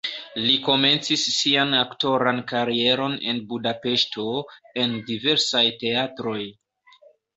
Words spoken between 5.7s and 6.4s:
teatroj.